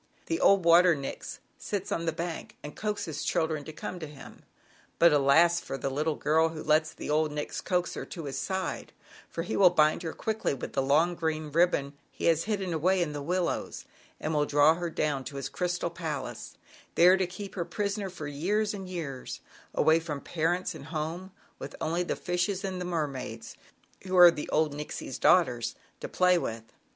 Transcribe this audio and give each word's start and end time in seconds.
"The 0.25 0.39
old 0.41 0.65
Water 0.65 0.95
Nix 0.95 1.41
sits 1.59 1.91
on 1.91 2.07
the 2.07 2.11
bank 2.11 2.57
and 2.63 2.75
coaxes 2.75 3.23
children 3.23 3.63
to 3.65 3.71
come 3.71 3.99
to 3.99 4.07
him; 4.07 4.41
but 4.97 5.13
alas, 5.13 5.59
for 5.59 5.77
the 5.77 5.91
little 5.91 6.15
girl 6.15 6.49
who 6.49 6.63
lets 6.63 6.91
the 6.91 7.07
old 7.11 7.31
Nix 7.31 7.61
coax 7.61 7.93
her 7.93 8.03
to 8.05 8.25
his 8.25 8.35
side, 8.39 8.93
for 9.29 9.43
he 9.43 9.55
will 9.55 9.69
bind 9.69 10.01
her 10.01 10.11
quickly 10.11 10.55
with 10.55 10.73
the 10.73 10.81
long, 10.81 11.13
green 11.13 11.51
ribbon 11.51 11.93
e 12.19 12.25
has 12.25 12.45
hidden 12.45 12.73
away 12.73 12.99
in 12.99 13.13
the 13.13 13.21
willows, 13.21 13.85
and 14.19 14.33
will 14.33 14.47
draw 14.47 14.73
her 14.73 14.89
down 14.89 15.23
to 15.25 15.35
his 15.35 15.49
crystal 15.49 15.91
pal 15.91 16.27
ace, 16.27 16.57
there 16.95 17.15
to 17.15 17.27
keep 17.27 17.53
her 17.53 17.63
prisoner 17.63 18.09
fqr 18.09 18.41
years 18.41 18.73
and 18.73 18.89
years, 18.89 19.39
away 19.75 19.99
from 19.99 20.19
parents 20.19 20.73
and 20.73 20.85
home, 20.85 21.31
with 21.59 21.75
only 21.79 22.01
the 22.01 22.15
fishes 22.15 22.63
and 22.63 22.81
the 22.81 22.85
mermaids 22.85 23.49
ZAUBERLINDA, 23.49 23.59
THE 23.59 23.77
WISE 23.77 23.91
WITCH. 23.91 23.97
63 23.99 24.09
who 24.09 24.17
are 24.17 24.31
the 24.31 24.49
old 24.49 24.73
Nixie's 24.73 25.19
daughters 25.19 25.75
to 25.99 26.09
play 26.09 26.39
with." 26.39 26.63